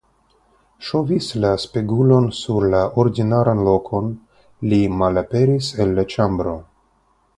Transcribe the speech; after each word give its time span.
Ŝovis 0.85 1.25
la 1.43 1.51
spegulon 1.63 2.25
sur 2.37 2.65
la 2.75 2.81
ordinaran 3.03 3.61
lokon, 3.69 4.09
li 4.73 4.81
malaperis 5.03 5.69
el 5.85 5.95
la 6.01 6.07
ĉambro. 6.15 6.57